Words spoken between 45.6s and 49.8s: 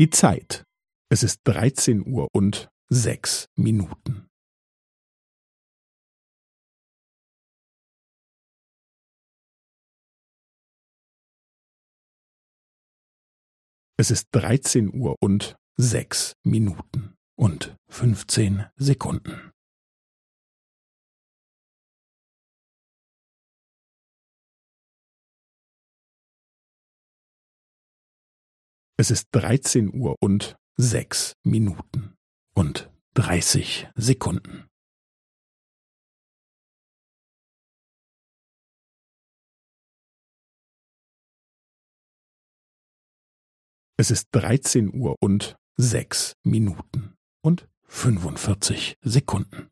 sechs Minuten und fünfundvierzig Sekunden.